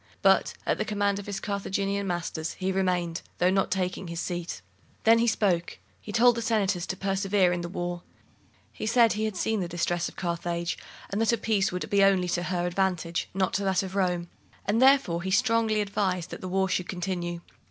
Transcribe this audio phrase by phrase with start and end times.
[0.23, 4.63] But, at the command of his Carthaginian masters, he remained, though not taking his seat.
[5.03, 5.77] Then he spoke.
[6.01, 8.01] He told the senators to persevere in the war.
[8.73, 10.75] He said he had seen the distress of Carthage,
[11.11, 14.27] and that a peace would be only to her advantage, not to that of Rome,
[14.65, 17.41] and therefore he strongly advised that the war should continue.